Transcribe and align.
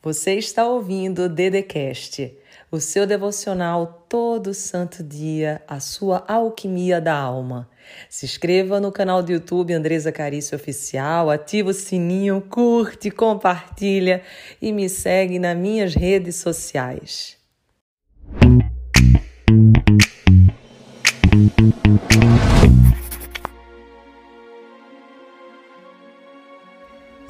Você 0.00 0.34
está 0.34 0.64
ouvindo 0.64 1.24
o 1.24 1.28
Dedecast, 1.28 2.32
o 2.70 2.78
seu 2.78 3.04
devocional 3.04 4.06
todo 4.08 4.54
santo 4.54 5.02
dia, 5.02 5.60
a 5.66 5.80
sua 5.80 6.24
alquimia 6.28 7.00
da 7.00 7.16
alma. 7.16 7.68
Se 8.08 8.24
inscreva 8.24 8.78
no 8.78 8.92
canal 8.92 9.24
do 9.24 9.32
YouTube 9.32 9.72
Andresa 9.72 10.12
Carício 10.12 10.54
Oficial, 10.54 11.28
ativa 11.30 11.70
o 11.70 11.74
sininho, 11.74 12.40
curte, 12.48 13.10
compartilha 13.10 14.22
e 14.62 14.70
me 14.70 14.88
segue 14.88 15.36
nas 15.36 15.56
minhas 15.56 15.96
redes 15.96 16.36
sociais. 16.36 17.36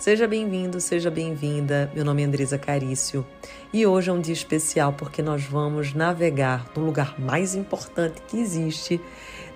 Seja 0.08 0.26
bem-vindo, 0.26 0.80
seja 0.80 1.10
bem-vinda. 1.10 1.92
Meu 1.94 2.02
nome 2.02 2.22
é 2.22 2.24
Andresa 2.24 2.56
Carício 2.56 3.26
e 3.70 3.86
hoje 3.86 4.08
é 4.08 4.12
um 4.14 4.22
dia 4.22 4.32
especial 4.32 4.94
porque 4.94 5.20
nós 5.20 5.44
vamos 5.44 5.92
navegar 5.92 6.64
no 6.74 6.82
lugar 6.82 7.20
mais 7.20 7.54
importante 7.54 8.22
que 8.26 8.38
existe 8.38 8.98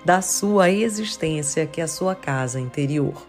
da 0.05 0.21
sua 0.21 0.69
existência, 0.69 1.65
que 1.65 1.81
é 1.81 1.85
a 1.85 1.87
sua 1.87 2.13
casa 2.13 2.59
interior. 2.59 3.25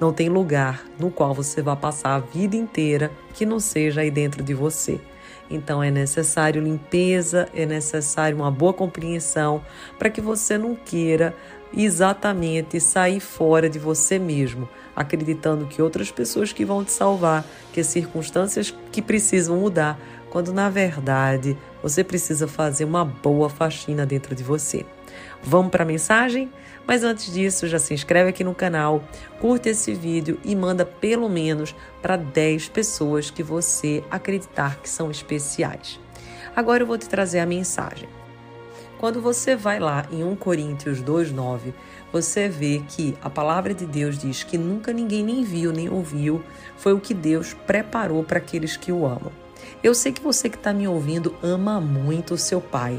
Não 0.00 0.12
tem 0.12 0.28
lugar 0.28 0.84
no 0.98 1.12
qual 1.12 1.32
você 1.32 1.62
vai 1.62 1.76
passar 1.76 2.16
a 2.16 2.18
vida 2.18 2.56
inteira 2.56 3.12
que 3.34 3.46
não 3.46 3.60
seja 3.60 4.00
aí 4.00 4.10
dentro 4.10 4.42
de 4.42 4.52
você. 4.52 5.00
Então 5.48 5.80
é 5.80 5.92
necessário 5.92 6.60
limpeza, 6.60 7.48
é 7.54 7.64
necessário 7.64 8.36
uma 8.36 8.50
boa 8.50 8.72
compreensão 8.72 9.64
para 9.96 10.10
que 10.10 10.20
você 10.20 10.58
não 10.58 10.74
queira 10.74 11.36
exatamente 11.76 12.80
sair 12.80 13.20
fora 13.20 13.68
de 13.68 13.78
você 13.78 14.18
mesmo, 14.18 14.68
acreditando 14.94 15.66
que 15.66 15.82
outras 15.82 16.10
pessoas 16.10 16.52
que 16.52 16.64
vão 16.64 16.84
te 16.84 16.92
salvar, 16.92 17.44
que 17.72 17.80
as 17.80 17.86
circunstâncias 17.86 18.74
que 18.92 19.02
precisam 19.02 19.56
mudar, 19.56 19.98
quando 20.30 20.52
na 20.52 20.68
verdade 20.68 21.56
você 21.82 22.02
precisa 22.02 22.48
fazer 22.48 22.84
uma 22.84 23.04
boa 23.04 23.48
faxina 23.48 24.04
dentro 24.04 24.34
de 24.34 24.42
você. 24.42 24.84
Vamos 25.42 25.70
para 25.70 25.84
a 25.84 25.86
mensagem? 25.86 26.50
Mas 26.86 27.02
antes 27.02 27.32
disso, 27.32 27.68
já 27.68 27.78
se 27.78 27.94
inscreve 27.94 28.30
aqui 28.30 28.44
no 28.44 28.54
canal, 28.54 29.02
curte 29.40 29.68
esse 29.68 29.94
vídeo 29.94 30.38
e 30.44 30.54
manda 30.54 30.84
pelo 30.84 31.28
menos 31.28 31.74
para 32.02 32.16
10 32.16 32.68
pessoas 32.68 33.30
que 33.30 33.42
você 33.42 34.02
acreditar 34.10 34.80
que 34.80 34.88
são 34.88 35.10
especiais. 35.10 36.00
Agora 36.54 36.82
eu 36.82 36.86
vou 36.86 36.98
te 36.98 37.08
trazer 37.08 37.40
a 37.40 37.46
mensagem. 37.46 38.08
Quando 39.04 39.20
você 39.20 39.54
vai 39.54 39.78
lá 39.78 40.06
em 40.10 40.24
1 40.24 40.34
Coríntios 40.36 41.02
2,9, 41.02 41.74
você 42.10 42.48
vê 42.48 42.82
que 42.88 43.14
a 43.20 43.28
palavra 43.28 43.74
de 43.74 43.84
Deus 43.84 44.16
diz 44.16 44.42
que 44.42 44.56
nunca 44.56 44.94
ninguém 44.94 45.22
nem 45.22 45.44
viu 45.44 45.72
nem 45.72 45.90
ouviu, 45.90 46.42
foi 46.78 46.94
o 46.94 46.98
que 46.98 47.12
Deus 47.12 47.52
preparou 47.52 48.24
para 48.24 48.38
aqueles 48.38 48.78
que 48.78 48.90
o 48.90 49.04
amam. 49.04 49.30
Eu 49.82 49.94
sei 49.94 50.10
que 50.10 50.22
você 50.22 50.48
que 50.48 50.56
está 50.56 50.72
me 50.72 50.88
ouvindo 50.88 51.36
ama 51.42 51.78
muito 51.82 52.32
o 52.32 52.38
seu 52.38 52.62
pai. 52.62 52.98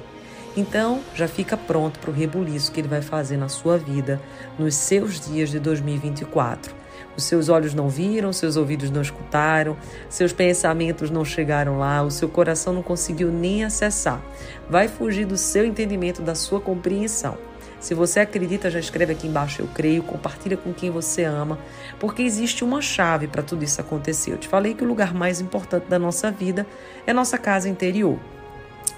Então, 0.56 1.02
já 1.16 1.28
fica 1.28 1.58
pronto 1.58 1.98
para 1.98 2.12
o 2.12 2.14
rebuliço 2.14 2.72
que 2.72 2.80
ele 2.80 2.88
vai 2.88 3.02
fazer 3.02 3.38
na 3.38 3.50
sua 3.50 3.76
vida 3.76 4.22
nos 4.60 4.76
seus 4.76 5.20
dias 5.20 5.50
de 5.50 5.60
2024. 5.60 6.85
Os 7.18 7.24
seus 7.24 7.48
olhos 7.50 7.74
não 7.74 7.88
viram, 7.88 8.34
seus 8.34 8.58
ouvidos 8.58 8.90
não 8.90 9.02
escutaram, 9.02 9.78
seus 10.10 10.34
pensamentos 10.34 11.10
não 11.10 11.24
chegaram 11.24 11.80
lá, 11.80 12.02
o 12.02 12.12
seu 12.12 12.28
coração 12.28 12.74
não 12.74 12.84
conseguiu 12.84 13.32
nem 13.32 13.64
acessar. 13.64 14.22
Vai 14.70 14.88
fugir 14.88 15.26
do 15.26 15.38
seu 15.38 15.66
entendimento, 15.66 16.22
da 16.22 16.36
sua 16.36 16.60
compreensão. 16.60 17.38
Se 17.80 17.94
você 17.94 18.20
acredita, 18.20 18.72
já 18.72 18.80
escreve 18.80 19.14
aqui 19.14 19.28
embaixo 19.28 19.62
eu 19.62 19.68
creio, 19.68 20.02
compartilha 20.02 20.58
com 20.58 20.74
quem 20.74 20.90
você 20.90 21.24
ama, 21.24 21.60
porque 22.00 22.24
existe 22.24 22.64
uma 22.64 22.82
chave 22.82 23.28
para 23.28 23.44
tudo 23.44 23.64
isso 23.64 23.80
acontecer. 23.80 24.32
Eu 24.32 24.38
te 24.38 24.48
falei 24.48 24.74
que 24.74 24.84
o 24.84 24.88
lugar 24.88 25.14
mais 25.14 25.40
importante 25.40 25.86
da 25.88 26.00
nossa 26.00 26.32
vida 26.32 26.66
é 27.06 27.14
nossa 27.14 27.38
casa 27.38 27.70
interior. 27.70 28.18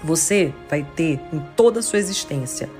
Você 0.02 0.54
vai 0.70 0.86
ter 0.96 1.20
em 1.32 1.38
toda 1.54 1.80
a 1.80 1.82
sua 1.82 1.98
existência 1.98 2.70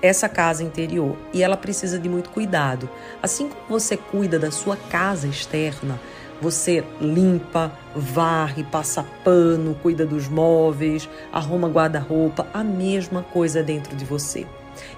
essa 0.00 0.28
casa 0.28 0.62
interior 0.62 1.16
e 1.32 1.42
ela 1.42 1.56
precisa 1.56 1.98
de 1.98 2.08
muito 2.08 2.30
cuidado. 2.30 2.88
Assim 3.22 3.48
como 3.48 3.62
você 3.68 3.96
cuida 3.96 4.38
da 4.38 4.50
sua 4.50 4.76
casa 4.76 5.26
externa, 5.26 5.98
você 6.40 6.84
limpa, 7.00 7.72
varre, 7.94 8.62
passa 8.64 9.04
pano, 9.24 9.74
cuida 9.82 10.06
dos 10.06 10.28
móveis, 10.28 11.08
arruma 11.32 11.68
guarda-roupa, 11.68 12.46
a 12.54 12.62
mesma 12.62 13.22
coisa 13.22 13.62
dentro 13.62 13.96
de 13.96 14.04
você. 14.04 14.46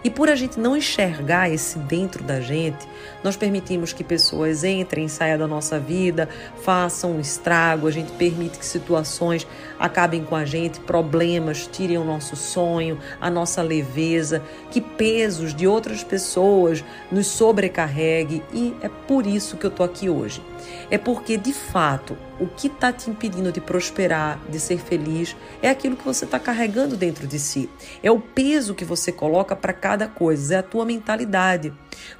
E 0.03 0.09
por 0.09 0.31
a 0.31 0.35
gente 0.35 0.59
não 0.59 0.77
enxergar 0.77 1.51
esse 1.51 1.79
dentro 1.79 2.25
da 2.25 2.41
gente, 2.41 2.89
nós 3.23 3.37
permitimos 3.37 3.93
que 3.93 4.03
pessoas 4.03 4.65
entrem, 4.65 5.09
saiam 5.09 5.39
da 5.39 5.47
nossa 5.47 5.79
vida, 5.79 6.29
façam 6.63 7.13
um 7.13 7.21
estrago, 7.21 7.87
a 7.87 7.91
gente 7.91 8.11
permite 8.13 8.59
que 8.59 8.65
situações 8.65 9.47
acabem 9.79 10.25
com 10.25 10.35
a 10.35 10.45
gente, 10.45 10.81
problemas 10.81 11.67
tirem 11.67 11.99
o 11.99 12.05
nosso 12.05 12.35
sonho, 12.35 12.99
a 13.21 13.29
nossa 13.29 13.61
leveza, 13.61 14.43
que 14.71 14.81
pesos 14.81 15.55
de 15.55 15.67
outras 15.67 16.03
pessoas 16.03 16.83
nos 17.13 17.27
sobrecarregue 17.27 18.43
e 18.55 18.75
é 18.81 18.89
por 18.89 19.27
isso 19.27 19.57
que 19.57 19.67
eu 19.67 19.71
tô 19.71 19.83
aqui 19.83 20.09
hoje. 20.09 20.50
É 20.91 20.99
porque 20.99 21.37
de 21.37 21.53
fato 21.53 22.17
o 22.41 22.47
que 22.47 22.69
está 22.69 22.91
te 22.91 23.11
impedindo 23.11 23.53
de 23.53 23.61
prosperar, 23.61 24.41
de 24.49 24.59
ser 24.59 24.79
feliz, 24.79 25.37
é 25.61 25.69
aquilo 25.69 25.95
que 25.95 26.05
você 26.05 26.25
está 26.25 26.41
carregando 26.41 26.97
dentro 26.97 27.27
de 27.27 27.39
si. 27.39 27.69
É 28.03 28.11
o 28.11 28.19
peso 28.19 28.75
que 28.75 28.85
você 28.85 29.13
coloca 29.13 29.55
para 29.55 29.75
cada 29.75 30.09
coisa, 30.09 30.55
é 30.55 30.59
a 30.59 30.63
tua 30.63 30.87
mentalidade. 30.87 31.73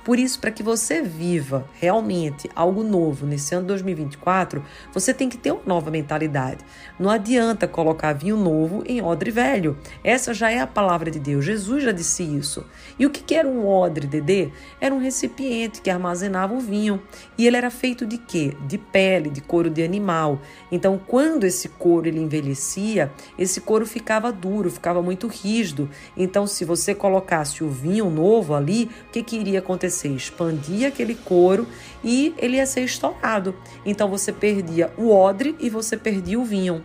Por 0.05 0.19
isso, 0.19 0.39
para 0.39 0.51
que 0.51 0.63
você 0.63 1.01
viva 1.01 1.67
realmente 1.73 2.51
algo 2.55 2.83
novo 2.83 3.27
nesse 3.27 3.55
ano 3.55 3.67
2024, 3.69 4.63
você 4.93 5.15
tem 5.15 5.29
que 5.29 5.39
ter 5.39 5.53
uma 5.53 5.63
nova 5.65 5.91
mentalidade. 5.91 6.63
Não 6.99 7.09
adianta 7.09 7.67
colocar 7.67 8.13
vinho 8.13 8.37
novo 8.37 8.85
em 8.87 9.01
odre 9.01 9.31
velho. 9.31 9.79
Essa 10.05 10.35
já 10.35 10.51
é 10.51 10.61
a 10.61 10.67
palavra 10.67 11.11
de 11.11 11.19
Deus. 11.19 11.47
Jesus 11.47 11.83
já 11.83 11.93
disse 11.93 12.23
isso. 12.23 12.67
E 12.99 13.07
o 13.07 13.11
que 13.11 13.35
era 13.35 13.49
um 13.49 13.67
odre, 13.67 14.07
Dedê? 14.07 14.51
Era 14.79 14.95
um 14.95 14.99
recipiente 14.99 15.81
que 15.81 15.89
armazenava 15.89 16.53
o 16.53 16.61
vinho. 16.61 17.03
E 17.39 17.47
ele 17.47 17.57
era 17.57 17.71
feito 17.71 18.05
de 18.05 18.19
quê? 18.31 18.57
De 18.65 18.79
pele, 18.79 19.29
de 19.29 19.41
couro 19.41 19.69
de 19.69 19.83
animal. 19.83 20.41
Então, 20.71 21.01
quando 21.05 21.43
esse 21.43 21.69
couro 21.69 22.07
ele 22.07 22.21
envelhecia, 22.21 23.13
esse 23.37 23.61
couro 23.61 23.85
ficava 23.85 24.31
duro, 24.31 24.71
ficava 24.71 25.03
muito 25.03 25.27
rígido. 25.27 25.91
Então, 26.17 26.47
se 26.47 26.65
você 26.65 26.95
colocasse 26.95 27.65
o 27.65 27.69
vinho 27.69 28.09
novo 28.09 28.55
ali, 28.55 28.89
o 29.09 29.11
que, 29.11 29.25
que 29.25 29.37
iria 29.37 29.59
acontecer? 29.59 30.09
Expandia 30.09 30.89
aquele 30.89 31.17
couro 31.17 31.67
e 32.05 32.33
ele 32.39 32.57
ia 32.57 32.67
ser 32.67 32.83
estourado. 32.83 33.53
Então, 33.85 34.09
você 34.09 34.33
perdia 34.33 34.93
o 34.97 35.11
odre 35.11 35.57
e 35.59 35.69
você 35.69 35.97
perdia 35.97 36.39
o 36.39 36.45
vinho. 36.45 36.85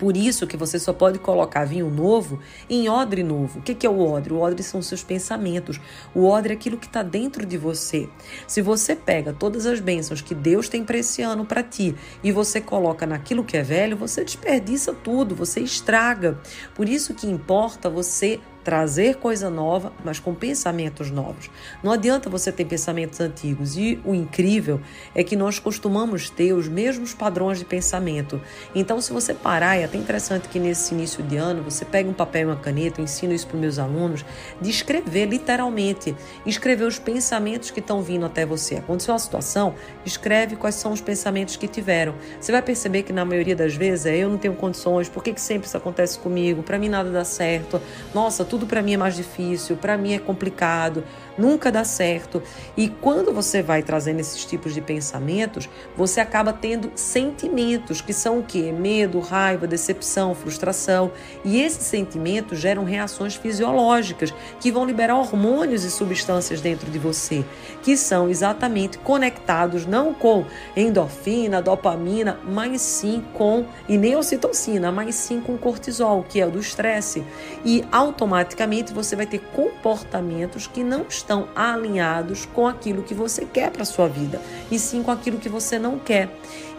Por 0.00 0.16
isso 0.16 0.46
que 0.46 0.56
você 0.56 0.78
só 0.78 0.94
pode 0.94 1.18
colocar 1.18 1.66
vinho 1.66 1.90
novo 1.90 2.40
em 2.70 2.88
odre 2.88 3.22
novo. 3.22 3.58
O 3.58 3.62
que 3.62 3.86
é 3.86 3.90
o 3.90 4.00
odre? 4.00 4.32
O 4.32 4.40
odre 4.40 4.62
são 4.62 4.80
seus 4.80 5.04
pensamentos. 5.04 5.78
O 6.14 6.26
odre 6.26 6.54
é 6.54 6.56
aquilo 6.56 6.78
que 6.78 6.86
está 6.86 7.02
dentro 7.02 7.44
de 7.44 7.58
você. 7.58 8.08
Se 8.46 8.62
você 8.62 8.96
pega 8.96 9.34
todas 9.34 9.66
as 9.66 9.78
bênçãos 9.78 10.22
que 10.22 10.34
Deus 10.34 10.70
tem 10.70 10.82
para 10.82 10.96
esse 10.96 11.20
ano 11.20 11.44
para 11.44 11.62
ti 11.62 11.94
e 12.24 12.32
você 12.32 12.62
coloca 12.62 13.06
naquilo 13.06 13.44
que 13.44 13.58
é 13.58 13.62
velho, 13.62 13.94
você 13.94 14.24
desperdiça 14.24 14.94
tudo, 14.94 15.34
você 15.34 15.60
estraga. 15.60 16.40
Por 16.74 16.88
isso 16.88 17.12
que 17.12 17.26
importa 17.26 17.90
você 17.90 18.40
trazer 18.70 19.16
coisa 19.16 19.50
nova, 19.50 19.92
mas 20.04 20.20
com 20.20 20.32
pensamentos 20.32 21.10
novos. 21.10 21.50
Não 21.82 21.90
adianta 21.90 22.30
você 22.30 22.52
ter 22.52 22.64
pensamentos 22.64 23.18
antigos. 23.18 23.76
E 23.76 24.00
o 24.04 24.14
incrível 24.14 24.80
é 25.12 25.24
que 25.24 25.34
nós 25.34 25.58
costumamos 25.58 26.30
ter 26.30 26.52
os 26.52 26.68
mesmos 26.68 27.12
padrões 27.12 27.58
de 27.58 27.64
pensamento. 27.64 28.40
Então, 28.72 29.00
se 29.00 29.12
você 29.12 29.34
parar, 29.34 29.74
é 29.74 29.82
até 29.82 29.98
interessante 29.98 30.48
que 30.48 30.60
nesse 30.60 30.94
início 30.94 31.20
de 31.20 31.36
ano 31.36 31.64
você 31.64 31.84
pega 31.84 32.08
um 32.08 32.12
papel 32.12 32.42
e 32.42 32.44
uma 32.44 32.56
caneta, 32.56 33.00
eu 33.00 33.04
ensino 33.04 33.34
isso 33.34 33.48
para 33.48 33.56
os 33.56 33.60
meus 33.60 33.76
alunos, 33.76 34.24
de 34.60 34.70
escrever 34.70 35.26
literalmente, 35.26 36.14
escrever 36.46 36.84
os 36.84 36.96
pensamentos 36.96 37.72
que 37.72 37.80
estão 37.80 38.00
vindo 38.02 38.24
até 38.24 38.46
você. 38.46 38.76
Aconteceu 38.76 39.12
uma 39.12 39.18
situação, 39.18 39.74
escreve 40.06 40.54
quais 40.54 40.76
são 40.76 40.92
os 40.92 41.00
pensamentos 41.00 41.56
que 41.56 41.66
tiveram. 41.66 42.14
Você 42.40 42.52
vai 42.52 42.62
perceber 42.62 43.02
que 43.02 43.12
na 43.12 43.24
maioria 43.24 43.56
das 43.56 43.74
vezes 43.74 44.06
é 44.06 44.16
eu 44.16 44.28
não 44.28 44.38
tenho 44.38 44.54
condições, 44.54 45.08
por 45.08 45.24
que, 45.24 45.32
que 45.32 45.40
sempre 45.40 45.66
isso 45.66 45.76
acontece 45.76 46.20
comigo? 46.20 46.62
Para 46.62 46.78
mim 46.78 46.88
nada 46.88 47.10
dá 47.10 47.24
certo. 47.24 47.82
Nossa, 48.14 48.44
tudo 48.44 48.59
para 48.66 48.82
mim 48.82 48.94
é 48.94 48.96
mais 48.96 49.16
difícil, 49.16 49.76
para 49.76 49.96
mim 49.96 50.14
é 50.14 50.18
complicado, 50.18 51.04
nunca 51.36 51.70
dá 51.70 51.84
certo. 51.84 52.42
E 52.76 52.88
quando 52.88 53.32
você 53.32 53.62
vai 53.62 53.82
trazendo 53.82 54.20
esses 54.20 54.44
tipos 54.44 54.74
de 54.74 54.80
pensamentos, 54.80 55.68
você 55.96 56.20
acaba 56.20 56.52
tendo 56.52 56.90
sentimentos 56.94 58.00
que 58.00 58.12
são 58.12 58.40
o 58.40 58.42
quê? 58.42 58.72
Medo, 58.72 59.20
raiva, 59.20 59.66
decepção, 59.66 60.34
frustração. 60.34 61.12
E 61.44 61.60
esses 61.60 61.84
sentimentos 61.84 62.58
geram 62.58 62.84
reações 62.84 63.34
fisiológicas 63.34 64.34
que 64.60 64.70
vão 64.70 64.84
liberar 64.84 65.16
hormônios 65.16 65.84
e 65.84 65.90
substâncias 65.90 66.60
dentro 66.60 66.90
de 66.90 66.98
você, 66.98 67.44
que 67.82 67.96
são 67.96 68.28
exatamente 68.28 68.98
conectados 68.98 69.86
não 69.86 70.12
com 70.12 70.44
endorfina, 70.76 71.62
dopamina, 71.62 72.38
mas 72.44 72.80
sim 72.80 73.24
com 73.34 73.64
e 73.88 73.96
nem 73.96 74.16
ocitocina, 74.16 74.92
mas 74.92 75.14
sim 75.14 75.40
com 75.40 75.56
cortisol, 75.56 76.24
que 76.28 76.40
é 76.40 76.46
o 76.46 76.50
do 76.50 76.60
estresse. 76.60 77.24
E 77.64 77.84
automaticamente 77.90 78.39
automaticamente 78.40 78.92
você 78.92 79.14
vai 79.14 79.26
ter 79.26 79.38
comportamentos 79.38 80.66
que 80.66 80.82
não 80.82 81.06
estão 81.08 81.48
alinhados 81.54 82.46
com 82.46 82.66
aquilo 82.66 83.02
que 83.02 83.14
você 83.14 83.44
quer 83.44 83.70
para 83.70 83.84
sua 83.84 84.08
vida, 84.08 84.40
e 84.70 84.78
sim 84.78 85.02
com 85.02 85.10
aquilo 85.10 85.38
que 85.38 85.48
você 85.48 85.78
não 85.78 85.98
quer. 85.98 86.28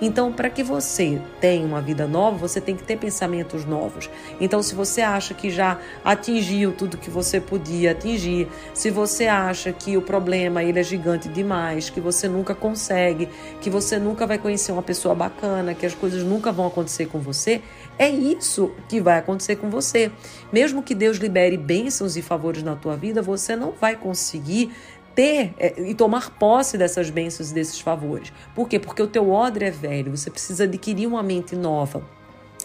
Então, 0.01 0.33
para 0.33 0.49
que 0.49 0.63
você 0.63 1.21
tenha 1.39 1.63
uma 1.63 1.79
vida 1.79 2.07
nova, 2.07 2.35
você 2.35 2.59
tem 2.59 2.75
que 2.75 2.81
ter 2.81 2.97
pensamentos 2.97 3.63
novos. 3.65 4.09
Então, 4.39 4.63
se 4.63 4.73
você 4.73 5.01
acha 5.01 5.35
que 5.35 5.51
já 5.51 5.79
atingiu 6.03 6.73
tudo 6.73 6.97
que 6.97 7.09
você 7.09 7.39
podia 7.39 7.91
atingir, 7.91 8.47
se 8.73 8.89
você 8.89 9.27
acha 9.27 9.71
que 9.71 9.95
o 9.95 10.01
problema 10.01 10.63
ele 10.63 10.79
é 10.79 10.83
gigante 10.83 11.29
demais, 11.29 11.91
que 11.91 12.01
você 12.01 12.27
nunca 12.27 12.55
consegue, 12.55 13.29
que 13.61 13.69
você 13.69 13.99
nunca 13.99 14.25
vai 14.25 14.39
conhecer 14.39 14.71
uma 14.71 14.81
pessoa 14.81 15.13
bacana, 15.13 15.75
que 15.75 15.85
as 15.85 15.93
coisas 15.93 16.23
nunca 16.23 16.51
vão 16.51 16.65
acontecer 16.65 17.05
com 17.05 17.19
você, 17.19 17.61
é 17.99 18.09
isso 18.09 18.71
que 18.89 18.99
vai 18.99 19.19
acontecer 19.19 19.57
com 19.57 19.69
você. 19.69 20.11
Mesmo 20.51 20.81
que 20.81 20.95
Deus 20.95 21.17
libere 21.17 21.57
bênçãos 21.57 22.17
e 22.17 22.21
favores 22.23 22.63
na 22.63 22.75
tua 22.75 22.97
vida, 22.97 23.21
você 23.21 23.55
não 23.55 23.71
vai 23.71 23.95
conseguir 23.95 24.71
ter 25.15 25.53
é, 25.57 25.81
e 25.81 25.93
tomar 25.93 26.31
posse 26.31 26.77
dessas 26.77 27.09
bênçãos 27.09 27.51
e 27.51 27.53
desses 27.53 27.79
favores. 27.79 28.31
Por 28.55 28.67
quê? 28.67 28.79
Porque 28.79 29.01
o 29.01 29.07
teu 29.07 29.29
odre 29.29 29.65
é 29.65 29.71
velho, 29.71 30.15
você 30.15 30.29
precisa 30.29 30.63
adquirir 30.63 31.07
uma 31.07 31.23
mente 31.23 31.55
nova. 31.55 32.03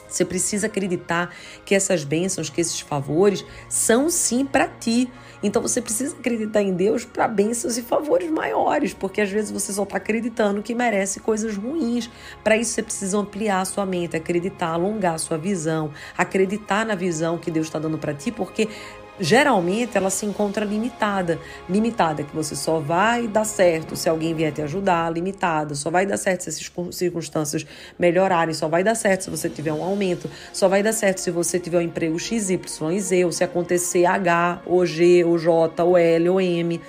Você 0.08 0.24
precisa 0.24 0.66
acreditar 0.66 1.34
que 1.64 1.74
essas 1.74 2.04
bênçãos, 2.04 2.48
que 2.48 2.60
esses 2.60 2.80
favores 2.80 3.44
são 3.68 4.08
sim 4.08 4.44
para 4.44 4.68
ti. 4.68 5.10
Então 5.42 5.60
você 5.60 5.82
precisa 5.82 6.16
acreditar 6.16 6.62
em 6.62 6.72
Deus 6.72 7.04
para 7.04 7.28
bênçãos 7.28 7.76
e 7.76 7.82
favores 7.82 8.30
maiores, 8.30 8.94
porque 8.94 9.20
às 9.20 9.30
vezes 9.30 9.50
você 9.50 9.72
só 9.72 9.82
está 9.82 9.98
acreditando 9.98 10.62
que 10.62 10.74
merece 10.74 11.20
coisas 11.20 11.56
ruins. 11.56 12.10
Para 12.42 12.56
isso 12.56 12.72
você 12.72 12.82
precisa 12.82 13.18
ampliar 13.18 13.60
a 13.60 13.64
sua 13.64 13.84
mente, 13.84 14.16
acreditar, 14.16 14.68
alongar 14.68 15.14
a 15.14 15.18
sua 15.18 15.36
visão, 15.36 15.90
acreditar 16.16 16.86
na 16.86 16.94
visão 16.94 17.36
que 17.36 17.50
Deus 17.50 17.66
está 17.66 17.78
dando 17.78 17.98
para 17.98 18.14
ti, 18.14 18.30
porque 18.30 18.68
geralmente 19.18 19.96
ela 19.96 20.10
se 20.10 20.26
encontra 20.26 20.64
limitada. 20.64 21.38
Limitada, 21.68 22.22
que 22.22 22.34
você 22.34 22.54
só 22.54 22.78
vai 22.78 23.26
dar 23.26 23.44
certo 23.44 23.96
se 23.96 24.08
alguém 24.08 24.34
vier 24.34 24.52
te 24.52 24.62
ajudar, 24.62 25.12
limitada, 25.12 25.74
só 25.74 25.90
vai 25.90 26.06
dar 26.06 26.16
certo 26.16 26.42
se 26.42 26.50
as 26.50 26.94
circunstâncias 26.94 27.66
melhorarem, 27.98 28.54
só 28.54 28.68
vai 28.68 28.84
dar 28.84 28.94
certo 28.94 29.24
se 29.24 29.30
você 29.30 29.48
tiver 29.48 29.72
um 29.72 29.82
aumento, 29.82 30.30
só 30.52 30.68
vai 30.68 30.82
dar 30.82 30.92
certo 30.92 31.18
se 31.18 31.30
você 31.30 31.58
tiver 31.58 31.78
um 31.78 31.82
emprego 31.82 32.18
X, 32.18 32.50
Y 32.50 32.92
e 32.92 33.00
Z, 33.00 33.24
ou 33.24 33.32
se 33.32 33.44
acontecer 33.44 34.04
H, 34.04 34.62
ou 34.66 34.84
G, 34.84 35.24
ou 35.24 35.38
J, 35.38 35.82
ou 35.82 35.96
L, 35.96 36.28
ou 36.28 36.40
M. 36.40 36.80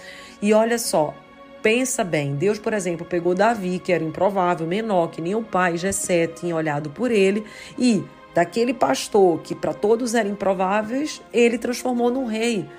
E 0.41 0.53
olha 0.53 0.77
só, 0.77 1.13
pensa 1.62 2.03
bem, 2.03 2.35
Deus, 2.35 2.59
por 2.59 2.74
exemplo, 2.74 3.06
pegou 3.06 3.33
Davi, 3.33 3.79
que 3.79 3.91
era 3.91 4.03
improvável, 4.03 4.68
menor, 4.68 5.09
que 5.09 5.21
nem 5.21 5.35
o 5.35 5.44
pai 5.44 5.77
Jessé 5.77 6.27
tinha 6.27 6.56
olhado 6.56 6.89
por 6.89 7.12
ele, 7.12 7.44
e 7.77 8.03
daquele 8.38 8.72
pastor 8.72 9.39
que 9.39 9.56
para 9.56 9.74
todos 9.74 10.13
eram 10.13 10.30
improváveis, 10.30 11.19
ele 11.34 11.57
transformou 11.57 12.12
num 12.12 12.28
rei. 12.28 12.69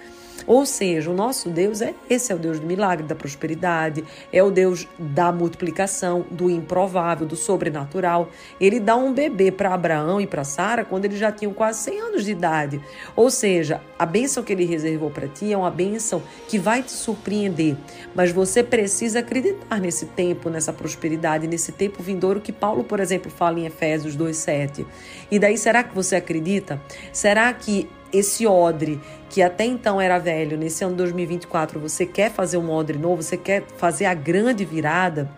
Ou 0.46 0.64
seja, 0.64 1.11
o 1.11 1.14
nosso 1.14 1.50
Deus 1.50 1.81
é 1.81 1.94
esse 2.08 2.32
é 2.32 2.35
o 2.35 2.38
Deus 2.38 2.58
do 2.58 2.67
milagre, 2.67 3.06
da 3.06 3.14
prosperidade, 3.14 4.05
é 4.32 4.43
o 4.43 4.50
Deus 4.50 4.87
da 4.99 5.31
multiplicação, 5.31 6.25
do 6.31 6.50
improvável, 6.50 7.26
do 7.26 7.37
sobrenatural. 7.37 8.31
Ele 8.61 8.81
dá 8.81 8.96
um 8.96 9.12
bebê 9.12 9.50
para 9.50 9.75
Abraão 9.75 10.20
e 10.20 10.26
para 10.26 10.44
Sara 10.44 10.85
quando 10.85 11.05
eles 11.05 11.19
já 11.19 11.31
tinham 11.31 11.52
quase 11.52 11.81
100 11.81 12.00
anos 12.00 12.25
de 12.25 12.32
idade. 12.32 12.81
Ou 13.14 13.31
seja, 13.31 13.81
a 13.99 14.06
bênção 14.06 14.43
que 14.43 14.52
ele 14.52 14.64
reservou 14.64 15.11
para 15.11 15.29
ti 15.29 15.52
é 15.52 15.56
uma 15.56 15.70
bênção 15.70 16.23
que 16.49 16.58
vai 16.58 16.82
te 16.82 16.93
surpreender, 16.93 17.76
mas 18.14 18.32
você 18.32 18.62
precisa 18.62 19.20
acreditar 19.20 19.81
nesse 19.81 20.06
tempo, 20.06 20.49
nessa 20.49 20.73
prosperidade, 20.73 21.46
nesse 21.46 21.73
tempo 21.73 22.02
vindouro 22.02 22.40
que 22.40 22.52
Paulo, 22.52 22.85
por 22.85 23.00
exemplo, 23.00 23.31
fala 23.31 23.58
em 23.58 23.67
Efésios 23.67 24.17
2:7. 24.17 24.87
E 25.31 25.38
daí 25.38 25.58
será 25.58 25.82
que 25.82 25.94
você 25.94 26.17
acredita? 26.17 26.81
Será 27.12 27.52
que 27.52 27.88
esse 28.13 28.47
odre 28.47 29.01
que 29.29 29.43
até 29.43 29.65
então 29.65 30.01
era 30.01 30.19
velho, 30.19 30.57
nesse 30.57 30.85
ano 30.85 30.97
2024, 30.97 31.79
você 31.79 32.07
quer 32.07 32.31
fazer 32.31 32.57
um 32.57 32.71
odre 32.71 32.99
novo, 32.99 33.23
você 33.23 33.37
quer 33.37 33.65
fazer 33.77 34.07
a 34.07 34.15
grande 34.15 34.65
virada, 34.65 35.31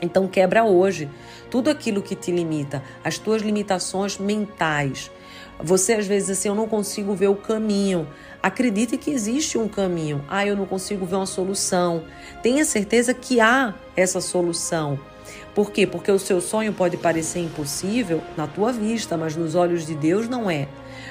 então 0.00 0.28
quebra 0.28 0.64
hoje 0.64 1.08
tudo 1.50 1.70
aquilo 1.70 2.02
que 2.02 2.14
te 2.14 2.30
limita, 2.30 2.82
as 3.02 3.16
tuas 3.16 3.40
limitações 3.40 4.18
mentais. 4.18 5.10
Você 5.58 5.94
às 5.94 6.06
vezes 6.06 6.30
assim, 6.30 6.48
eu 6.48 6.54
não 6.54 6.68
consigo 6.68 7.14
ver 7.14 7.28
o 7.28 7.36
caminho. 7.36 8.06
Acredite 8.42 8.98
que 8.98 9.10
existe 9.10 9.56
um 9.56 9.68
caminho. 9.68 10.22
Ah, 10.28 10.44
eu 10.44 10.56
não 10.56 10.66
consigo 10.66 11.06
ver 11.06 11.14
uma 11.14 11.26
solução. 11.26 12.04
Tenha 12.42 12.64
certeza 12.64 13.14
que 13.14 13.40
há 13.40 13.72
essa 13.96 14.20
solução. 14.20 14.98
Por 15.54 15.70
quê? 15.70 15.86
Porque 15.86 16.10
o 16.10 16.18
seu 16.18 16.40
sonho 16.40 16.72
pode 16.72 16.96
parecer 16.96 17.40
impossível 17.40 18.20
na 18.36 18.46
tua 18.46 18.72
vista, 18.72 19.16
mas 19.16 19.36
nos 19.36 19.54
olhos 19.54 19.86
de 19.86 19.94
Deus 19.94 20.28
não 20.28 20.50
é. 20.50 20.68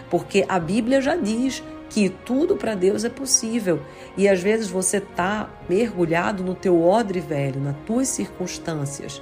Porque 0.10 0.46
a 0.48 0.60
Bíblia 0.60 1.02
já 1.02 1.16
diz 1.16 1.64
que 1.90 2.10
tudo 2.10 2.56
para 2.56 2.74
Deus 2.74 3.04
é 3.04 3.10
possível. 3.10 3.80
E 4.18 4.28
às 4.28 4.42
vezes 4.42 4.68
você 4.68 4.98
está 4.98 5.50
mergulhado 5.70 6.44
no 6.44 6.56
teu 6.56 6.82
odre 6.84 7.20
velho, 7.20 7.62
nas 7.62 7.76
tuas 7.86 8.08
circunstâncias. 8.08 9.22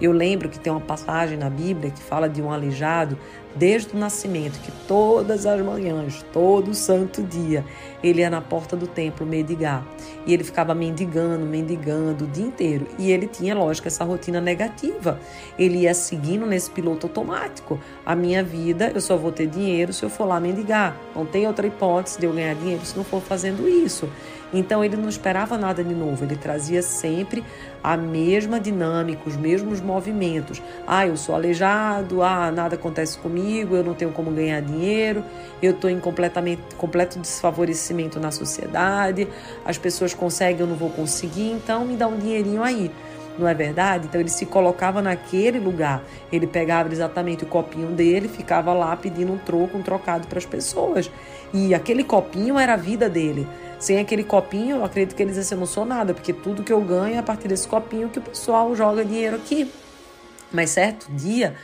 Eu 0.00 0.12
lembro 0.12 0.48
que 0.48 0.58
tem 0.58 0.72
uma 0.72 0.80
passagem 0.80 1.38
na 1.38 1.50
Bíblia 1.50 1.90
que 1.90 2.02
fala 2.02 2.28
de 2.28 2.40
um 2.40 2.50
aleijado 2.50 3.18
desde 3.56 3.94
o 3.94 3.98
nascimento, 3.98 4.60
que 4.60 4.70
todas 4.86 5.46
as 5.46 5.60
manhãs, 5.60 6.24
todo 6.32 6.74
santo 6.74 7.22
dia, 7.22 7.64
ele 8.02 8.20
ia 8.20 8.30
na 8.30 8.40
porta 8.40 8.76
do 8.76 8.86
templo 8.86 9.26
mendigar. 9.26 9.86
E 10.26 10.34
ele 10.34 10.44
ficava 10.44 10.74
mendigando, 10.74 11.46
mendigando 11.46 12.24
o 12.24 12.28
dia 12.28 12.44
inteiro. 12.44 12.86
E 12.98 13.10
ele 13.10 13.26
tinha, 13.26 13.54
lógico, 13.54 13.88
essa 13.88 14.04
rotina 14.04 14.40
negativa. 14.40 15.18
Ele 15.58 15.78
ia 15.78 15.94
seguindo 15.94 16.46
nesse 16.46 16.70
piloto 16.70 17.06
automático. 17.06 17.80
A 18.04 18.14
minha 18.14 18.42
vida, 18.42 18.92
eu 18.94 19.00
só 19.00 19.16
vou 19.16 19.32
ter 19.32 19.46
dinheiro 19.46 19.92
se 19.92 20.02
eu 20.02 20.10
for 20.10 20.26
lá 20.26 20.38
mendigar. 20.38 20.96
Não 21.14 21.24
tem 21.24 21.46
outra 21.46 21.66
hipótese 21.66 22.18
de 22.18 22.26
eu 22.26 22.32
ganhar 22.32 22.54
dinheiro 22.54 22.84
se 22.84 22.96
não 22.96 23.04
for 23.04 23.22
fazendo 23.22 23.68
isso. 23.68 24.08
Então 24.52 24.84
ele 24.84 24.96
não 24.96 25.08
esperava 25.08 25.58
nada 25.58 25.82
de 25.82 25.94
novo, 25.94 26.24
ele 26.24 26.36
trazia 26.36 26.82
sempre 26.82 27.44
a 27.82 27.96
mesma 27.96 28.60
dinâmica, 28.60 29.22
os 29.26 29.36
mesmos 29.36 29.80
movimentos. 29.80 30.62
Ah, 30.86 31.06
eu 31.06 31.16
sou 31.16 31.34
aleijado, 31.34 32.22
ah, 32.22 32.50
nada 32.50 32.76
acontece 32.76 33.18
comigo, 33.18 33.74
eu 33.74 33.84
não 33.84 33.94
tenho 33.94 34.12
como 34.12 34.30
ganhar 34.30 34.60
dinheiro, 34.60 35.24
eu 35.62 35.72
estou 35.72 35.90
em 35.90 35.98
completamente, 35.98 36.62
completo 36.76 37.18
desfavorecimento 37.18 38.20
na 38.20 38.30
sociedade, 38.30 39.28
as 39.64 39.78
pessoas 39.78 40.14
conseguem, 40.14 40.60
eu 40.60 40.66
não 40.66 40.76
vou 40.76 40.90
conseguir, 40.90 41.50
então 41.50 41.84
me 41.84 41.96
dá 41.96 42.06
um 42.06 42.18
dinheirinho 42.18 42.62
aí 42.62 42.90
não 43.38 43.48
é 43.48 43.54
verdade? 43.54 44.06
Então 44.06 44.20
ele 44.20 44.30
se 44.30 44.46
colocava 44.46 45.00
naquele 45.02 45.58
lugar, 45.58 46.02
ele 46.32 46.46
pegava 46.46 46.92
exatamente 46.92 47.44
o 47.44 47.46
copinho 47.46 47.88
dele, 47.88 48.28
ficava 48.28 48.72
lá 48.72 48.96
pedindo 48.96 49.32
um 49.32 49.38
troco, 49.38 49.76
um 49.76 49.82
trocado 49.82 50.26
para 50.26 50.38
as 50.38 50.46
pessoas. 50.46 51.10
E 51.52 51.74
aquele 51.74 52.04
copinho 52.04 52.58
era 52.58 52.74
a 52.74 52.76
vida 52.76 53.08
dele. 53.08 53.46
Sem 53.78 53.98
aquele 53.98 54.24
copinho, 54.24 54.76
eu 54.76 54.84
acredito 54.84 55.14
que 55.14 55.22
eles 55.22 55.36
assim, 55.36 55.54
eu 55.54 55.58
não 55.58 55.66
sou 55.66 55.84
nada, 55.84 56.14
porque 56.14 56.32
tudo 56.32 56.62
que 56.62 56.72
eu 56.72 56.80
ganho 56.80 57.14
é 57.14 57.18
a 57.18 57.22
partir 57.22 57.48
desse 57.48 57.68
copinho 57.68 58.08
que 58.08 58.18
o 58.18 58.22
pessoal 58.22 58.74
joga 58.74 59.04
dinheiro 59.04 59.36
aqui. 59.36 59.70
Mas 60.50 60.70
certo 60.70 61.06
dia, 61.10 61.54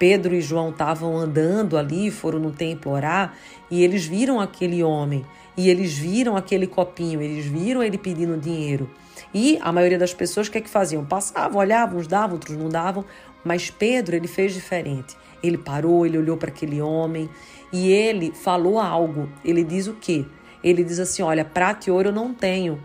Pedro 0.00 0.34
e 0.34 0.40
João 0.40 0.70
estavam 0.70 1.16
andando 1.16 1.76
ali, 1.76 2.10
foram 2.10 2.40
no 2.40 2.50
templo 2.50 2.90
orar, 2.90 3.34
e 3.70 3.84
eles 3.84 4.06
viram 4.06 4.40
aquele 4.40 4.82
homem, 4.82 5.24
e 5.56 5.68
eles 5.68 5.96
viram 5.96 6.36
aquele 6.36 6.66
copinho, 6.66 7.20
eles 7.20 7.44
viram 7.44 7.82
ele 7.82 7.98
pedindo 7.98 8.36
dinheiro. 8.36 8.90
E 9.32 9.58
a 9.60 9.70
maioria 9.70 9.98
das 9.98 10.14
pessoas 10.14 10.48
o 10.48 10.50
que 10.50 10.58
é 10.58 10.60
que 10.60 10.70
faziam? 10.70 11.04
Passavam, 11.04 11.58
olhavam, 11.58 11.98
uns 11.98 12.06
davam, 12.06 12.32
outros 12.32 12.56
não 12.56 12.68
davam, 12.68 13.04
mas 13.44 13.70
Pedro, 13.70 14.16
ele 14.16 14.26
fez 14.26 14.54
diferente. 14.54 15.14
Ele 15.42 15.58
parou, 15.58 16.04
ele 16.04 16.18
olhou 16.18 16.36
para 16.36 16.48
aquele 16.48 16.80
homem 16.80 17.28
e 17.72 17.92
ele 17.92 18.32
falou 18.32 18.80
algo. 18.80 19.28
Ele 19.44 19.62
diz 19.62 19.86
o 19.86 19.94
quê? 19.94 20.24
ele 20.62 20.84
diz 20.84 20.98
assim: 20.98 21.22
Olha, 21.22 21.44
prata 21.44 21.88
e 21.88 21.92
ouro 21.92 22.08
eu 22.08 22.12
não 22.12 22.32
tenho. 22.32 22.80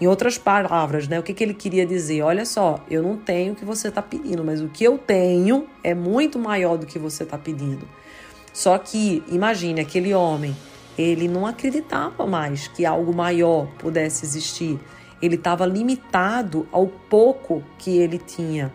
Em 0.00 0.06
outras 0.06 0.38
palavras, 0.38 1.06
né? 1.06 1.20
O 1.20 1.22
que, 1.22 1.34
que 1.34 1.44
ele 1.44 1.52
queria 1.52 1.84
dizer? 1.84 2.22
Olha 2.22 2.46
só, 2.46 2.82
eu 2.90 3.02
não 3.02 3.18
tenho 3.18 3.52
o 3.52 3.56
que 3.56 3.66
você 3.66 3.88
está 3.88 4.00
pedindo, 4.00 4.42
mas 4.42 4.62
o 4.62 4.68
que 4.68 4.82
eu 4.82 4.96
tenho 4.96 5.66
é 5.84 5.94
muito 5.94 6.38
maior 6.38 6.78
do 6.78 6.86
que 6.86 6.98
você 6.98 7.22
está 7.22 7.36
pedindo. 7.36 7.86
Só 8.52 8.78
que, 8.78 9.22
imagine, 9.28 9.80
aquele 9.80 10.14
homem, 10.14 10.56
ele 10.96 11.28
não 11.28 11.46
acreditava 11.46 12.26
mais 12.26 12.66
que 12.66 12.86
algo 12.86 13.14
maior 13.14 13.66
pudesse 13.78 14.24
existir. 14.24 14.80
Ele 15.20 15.34
estava 15.34 15.66
limitado 15.66 16.66
ao 16.72 16.86
pouco 16.86 17.62
que 17.78 17.98
ele 17.98 18.18
tinha. 18.18 18.72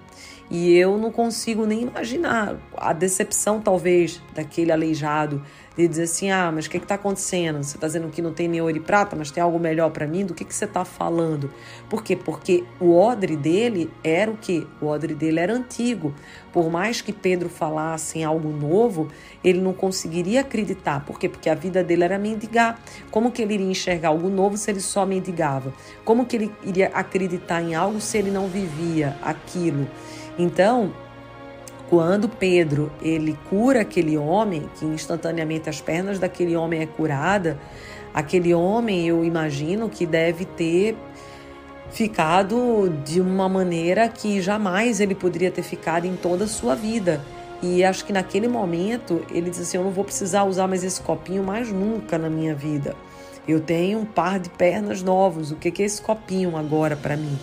E 0.49 0.75
eu 0.77 0.95
não 0.97 1.11
consigo 1.11 1.65
nem 1.65 1.81
imaginar 1.81 2.55
a 2.77 2.93
decepção, 2.93 3.59
talvez, 3.59 4.21
daquele 4.33 4.71
aleijado 4.71 5.41
de 5.77 5.87
dizer 5.87 6.03
assim: 6.03 6.29
ah, 6.29 6.51
mas 6.53 6.65
o 6.65 6.69
que 6.69 6.77
está 6.77 6.95
acontecendo? 6.95 7.63
Você 7.63 7.75
está 7.77 7.87
dizendo 7.87 8.09
que 8.09 8.21
não 8.21 8.33
tem 8.33 8.47
nem 8.47 8.61
ouro 8.61 8.77
e 8.77 8.79
prata, 8.79 9.15
mas 9.15 9.31
tem 9.31 9.41
algo 9.43 9.59
melhor 9.59 9.89
para 9.91 10.07
mim? 10.07 10.25
Do 10.25 10.33
que, 10.33 10.45
que 10.45 10.53
você 10.53 10.65
está 10.65 10.85
falando? 10.85 11.51
Por 11.89 12.03
quê? 12.03 12.15
Porque 12.15 12.63
o 12.79 12.95
odre 12.95 13.35
dele 13.35 13.91
era 14.03 14.31
o 14.31 14.37
quê? 14.37 14.65
O 14.81 14.87
odre 14.87 15.13
dele 15.13 15.39
era 15.39 15.53
antigo. 15.53 16.13
Por 16.53 16.69
mais 16.69 17.01
que 17.01 17.11
Pedro 17.11 17.49
falasse 17.49 18.19
em 18.19 18.23
algo 18.23 18.49
novo, 18.49 19.09
ele 19.43 19.59
não 19.59 19.73
conseguiria 19.73 20.41
acreditar. 20.41 21.05
Por 21.05 21.19
quê? 21.19 21.27
Porque 21.27 21.49
a 21.49 21.55
vida 21.55 21.83
dele 21.83 22.03
era 22.03 22.17
mendigar. 22.17 22.79
Como 23.11 23.31
que 23.31 23.41
ele 23.41 23.55
iria 23.55 23.69
enxergar 23.69 24.09
algo 24.09 24.29
novo 24.29 24.57
se 24.57 24.71
ele 24.71 24.79
só 24.79 25.05
mendigava? 25.05 25.73
Como 26.05 26.25
que 26.25 26.37
ele 26.37 26.51
iria 26.63 26.87
acreditar 26.93 27.61
em 27.61 27.75
algo 27.75 27.99
se 27.99 28.17
ele 28.17 28.31
não 28.31 28.47
vivia 28.47 29.17
aquilo? 29.21 29.87
Então, 30.37 30.93
quando 31.89 32.27
Pedro 32.27 32.91
ele 33.01 33.37
cura 33.49 33.81
aquele 33.81 34.17
homem, 34.17 34.69
que 34.75 34.85
instantaneamente 34.85 35.69
as 35.69 35.79
pernas 35.79 36.19
daquele 36.19 36.55
homem 36.55 36.81
é 36.81 36.85
curada, 36.85 37.59
aquele 38.13 38.53
homem 38.53 39.07
eu 39.07 39.23
imagino 39.23 39.89
que 39.89 40.05
deve 40.05 40.45
ter 40.45 40.95
ficado 41.91 42.89
de 43.03 43.21
uma 43.21 43.47
maneira 43.47 44.09
que 44.09 44.41
jamais 44.41 44.99
ele 44.99 45.13
poderia 45.13 45.51
ter 45.51 45.61
ficado 45.61 46.05
em 46.05 46.15
toda 46.15 46.45
a 46.45 46.47
sua 46.47 46.75
vida. 46.75 47.21
E 47.61 47.83
acho 47.83 48.03
que 48.03 48.11
naquele 48.11 48.47
momento 48.47 49.25
ele 49.31 49.49
disse 49.49 49.61
assim: 49.61 49.77
Eu 49.77 49.83
não 49.83 49.91
vou 49.91 50.03
precisar 50.03 50.43
usar 50.43 50.67
mais 50.67 50.83
esse 50.83 50.99
copinho 51.01 51.43
mais 51.43 51.71
nunca 51.71 52.17
na 52.17 52.29
minha 52.29 52.53
vida. 52.53 52.95
Eu 53.47 53.59
tenho 53.59 53.99
um 53.99 54.05
par 54.05 54.39
de 54.39 54.49
pernas 54.49 55.01
novos. 55.03 55.51
O 55.51 55.55
que 55.55 55.81
é 55.81 55.85
esse 55.85 56.01
copinho 56.01 56.57
agora 56.57 56.95
para 56.95 57.15
mim? 57.15 57.37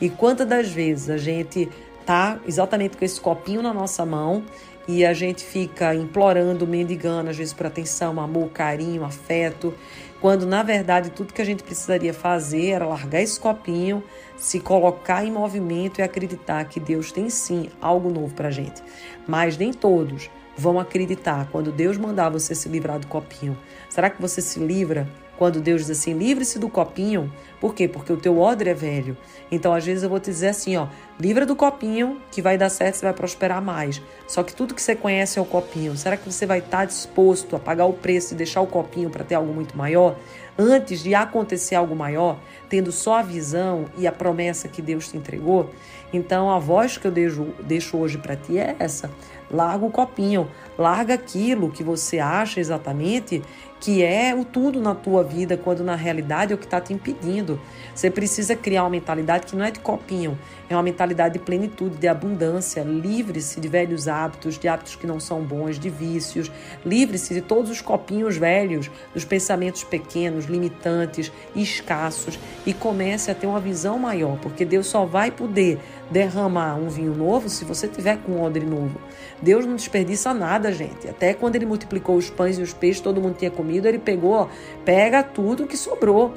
E 0.00 0.08
quantas 0.08 0.46
das 0.46 0.68
vezes 0.68 1.10
a 1.10 1.16
gente 1.16 1.68
tá 2.08 2.40
exatamente 2.46 2.96
com 2.96 3.04
esse 3.04 3.20
copinho 3.20 3.60
na 3.60 3.74
nossa 3.74 4.06
mão 4.06 4.42
e 4.88 5.04
a 5.04 5.12
gente 5.12 5.44
fica 5.44 5.94
implorando, 5.94 6.66
mendigando, 6.66 7.28
às 7.28 7.36
vezes 7.36 7.52
por 7.52 7.66
atenção, 7.66 8.18
amor, 8.18 8.48
carinho, 8.48 9.04
afeto, 9.04 9.74
quando 10.18 10.46
na 10.46 10.62
verdade 10.62 11.10
tudo 11.10 11.34
que 11.34 11.42
a 11.42 11.44
gente 11.44 11.62
precisaria 11.62 12.14
fazer 12.14 12.70
era 12.70 12.86
largar 12.86 13.20
esse 13.20 13.38
copinho, 13.38 14.02
se 14.38 14.58
colocar 14.58 15.22
em 15.22 15.30
movimento 15.30 15.98
e 15.98 16.02
acreditar 16.02 16.64
que 16.64 16.80
Deus 16.80 17.12
tem 17.12 17.28
sim 17.28 17.68
algo 17.78 18.08
novo 18.08 18.32
para 18.32 18.50
gente. 18.50 18.82
Mas 19.26 19.58
nem 19.58 19.70
todos 19.70 20.30
vão 20.56 20.80
acreditar 20.80 21.46
quando 21.52 21.70
Deus 21.70 21.98
mandar 21.98 22.30
você 22.30 22.54
se 22.54 22.70
livrar 22.70 22.98
do 22.98 23.06
copinho. 23.06 23.54
Será 23.90 24.08
que 24.08 24.18
você 24.18 24.40
se 24.40 24.58
livra 24.58 25.06
quando 25.38 25.60
Deus 25.60 25.82
diz 25.82 25.90
assim, 25.90 26.12
livre-se 26.14 26.58
do 26.58 26.68
copinho, 26.68 27.32
por 27.60 27.72
quê? 27.72 27.86
Porque 27.86 28.12
o 28.12 28.16
teu 28.16 28.38
odre 28.38 28.70
é 28.70 28.74
velho. 28.74 29.16
Então, 29.50 29.72
às 29.72 29.84
vezes 29.86 30.02
eu 30.02 30.10
vou 30.10 30.18
te 30.18 30.30
dizer 30.30 30.48
assim, 30.48 30.76
ó, 30.76 30.88
livra 31.18 31.46
do 31.46 31.54
copinho 31.54 32.20
que 32.30 32.42
vai 32.42 32.58
dar 32.58 32.68
certo, 32.68 32.96
você 32.96 33.06
vai 33.06 33.14
prosperar 33.14 33.62
mais. 33.62 34.02
Só 34.26 34.42
que 34.42 34.52
tudo 34.52 34.74
que 34.74 34.82
você 34.82 34.96
conhece 34.96 35.38
é 35.38 35.42
o 35.42 35.44
copinho. 35.44 35.96
Será 35.96 36.16
que 36.16 36.30
você 36.30 36.44
vai 36.44 36.58
estar 36.58 36.84
disposto 36.84 37.54
a 37.54 37.58
pagar 37.58 37.86
o 37.86 37.92
preço 37.92 38.34
e 38.34 38.36
deixar 38.36 38.60
o 38.60 38.66
copinho 38.66 39.10
para 39.10 39.24
ter 39.24 39.36
algo 39.36 39.52
muito 39.54 39.76
maior? 39.76 40.16
Antes 40.58 41.04
de 41.04 41.14
acontecer 41.14 41.76
algo 41.76 41.94
maior, 41.94 42.40
tendo 42.68 42.90
só 42.90 43.18
a 43.18 43.22
visão 43.22 43.84
e 43.96 44.08
a 44.08 44.12
promessa 44.12 44.66
que 44.66 44.82
Deus 44.82 45.08
te 45.08 45.16
entregou? 45.16 45.70
Então, 46.12 46.50
a 46.50 46.58
voz 46.58 46.96
que 46.96 47.06
eu 47.06 47.10
deixo, 47.10 47.48
deixo 47.60 47.96
hoje 47.96 48.18
para 48.18 48.36
ti 48.36 48.58
é 48.58 48.76
essa. 48.78 49.10
Larga 49.50 49.84
o 49.84 49.90
copinho, 49.90 50.48
larga 50.78 51.14
aquilo 51.14 51.70
que 51.70 51.82
você 51.82 52.18
acha 52.18 52.60
exatamente 52.60 53.42
que 53.80 54.02
é 54.02 54.34
o 54.34 54.44
tudo 54.44 54.80
na 54.80 54.94
tua 54.94 55.22
vida, 55.22 55.56
quando 55.56 55.84
na 55.84 55.94
realidade 55.94 56.52
é 56.52 56.54
o 56.54 56.58
que 56.58 56.64
está 56.64 56.80
te 56.80 56.92
impedindo. 56.92 57.60
Você 57.94 58.10
precisa 58.10 58.56
criar 58.56 58.82
uma 58.82 58.90
mentalidade 58.90 59.46
que 59.46 59.56
não 59.56 59.64
é 59.64 59.70
de 59.70 59.78
copinho, 59.80 60.38
é 60.68 60.74
uma 60.74 60.82
mentalidade 60.82 61.34
de 61.34 61.40
plenitude, 61.40 61.96
de 61.96 62.08
abundância. 62.08 62.82
Livre-se 62.82 63.60
de 63.60 63.68
velhos 63.68 64.08
hábitos, 64.08 64.58
de 64.58 64.68
hábitos 64.68 64.96
que 64.96 65.06
não 65.06 65.20
são 65.20 65.42
bons, 65.42 65.78
de 65.78 65.88
vícios. 65.88 66.50
Livre-se 66.84 67.34
de 67.34 67.40
todos 67.40 67.70
os 67.70 67.80
copinhos 67.80 68.36
velhos, 68.36 68.90
dos 69.14 69.24
pensamentos 69.24 69.84
pequenos, 69.84 70.46
limitantes, 70.46 71.32
escassos 71.54 72.38
e 72.66 72.74
comece 72.74 73.30
a 73.30 73.34
ter 73.34 73.46
uma 73.46 73.60
visão 73.60 73.98
maior, 73.98 74.38
porque 74.38 74.64
Deus 74.64 74.86
só 74.86 75.04
vai 75.04 75.30
poder 75.30 75.78
derramar 76.10 76.76
um 76.76 76.88
vinho 76.88 77.14
novo 77.14 77.48
se 77.48 77.64
você 77.64 77.86
tiver 77.86 78.18
com 78.18 78.42
odre 78.42 78.64
novo. 78.64 79.00
Deus 79.40 79.66
não 79.66 79.76
desperdiça 79.76 80.32
nada, 80.32 80.72
gente. 80.72 81.08
Até 81.08 81.34
quando 81.34 81.56
ele 81.56 81.66
multiplicou 81.66 82.16
os 82.16 82.30
pães 82.30 82.58
e 82.58 82.62
os 82.62 82.72
peixes, 82.72 83.00
todo 83.00 83.20
mundo 83.20 83.36
tinha 83.36 83.50
comido, 83.50 83.86
ele 83.86 83.98
pegou, 83.98 84.32
ó, 84.32 84.48
pega 84.84 85.22
tudo 85.22 85.66
que 85.66 85.76
sobrou. 85.76 86.34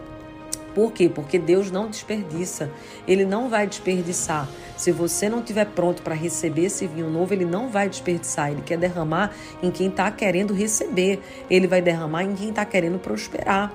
Por 0.74 0.92
quê? 0.92 1.10
Porque 1.10 1.38
Deus 1.38 1.70
não 1.70 1.88
desperdiça. 1.88 2.70
Ele 3.08 3.26
não 3.26 3.50
vai 3.50 3.68
desperdiçar. 3.68 4.48
Se 4.78 4.92
você 4.92 5.30
não 5.30 5.40
estiver 5.40 5.66
pronto 5.66 6.02
para 6.02 6.16
receber 6.16 6.66
esse 6.66 6.88
vinho 6.88 7.10
novo, 7.10 7.34
ele 7.34 7.46
não 7.46 7.70
vai 7.70 7.90
desperdiçar. 7.90 8.52
Ele 8.52 8.62
quer 8.62 8.78
derramar 8.78 9.34
em 9.62 9.70
quem 9.70 9.88
está 9.88 10.10
querendo 10.10 10.54
receber. 10.54 11.20
Ele 11.50 11.68
vai 11.68 11.82
derramar 11.82 12.24
em 12.24 12.34
quem 12.34 12.50
está 12.50 12.66
querendo 12.66 12.98
prosperar. 12.98 13.72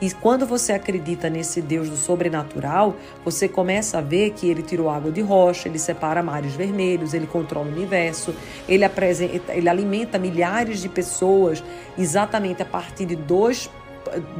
E 0.00 0.10
quando 0.10 0.46
você 0.46 0.72
acredita 0.72 1.28
nesse 1.28 1.60
Deus 1.60 1.90
do 1.90 1.96
sobrenatural, 1.96 2.96
você 3.22 3.46
começa 3.46 3.98
a 3.98 4.00
ver 4.00 4.30
que 4.30 4.48
ele 4.48 4.62
tirou 4.62 4.88
água 4.88 5.12
de 5.12 5.20
rocha, 5.20 5.68
ele 5.68 5.78
separa 5.78 6.22
mares 6.22 6.54
vermelhos, 6.54 7.12
ele 7.12 7.26
controla 7.26 7.68
o 7.68 7.70
universo, 7.70 8.34
ele, 8.66 8.82
apresenta, 8.82 9.54
ele 9.54 9.68
alimenta 9.68 10.18
milhares 10.18 10.80
de 10.80 10.88
pessoas 10.88 11.62
exatamente 11.98 12.62
a 12.62 12.64
partir 12.64 13.04
de 13.04 13.14
dois 13.14 13.68